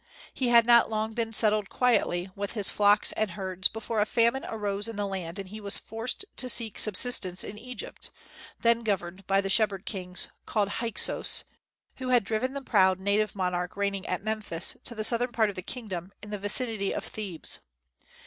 [0.33, 4.43] He had not long been settled quietly with his flocks and herds before a famine
[4.49, 8.09] arose in the land, and he was forced to seek subsistence in Egypt,
[8.61, 11.43] then governed by the shepherd kings called Hyksos,
[11.97, 15.55] who had driven the proud native monarch reigning at Memphis to the southern part of
[15.55, 17.59] the kingdom, in the vicinity of Thebes.